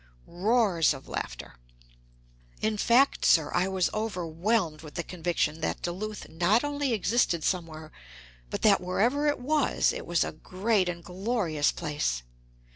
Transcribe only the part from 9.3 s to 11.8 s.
was, it was a great and glorious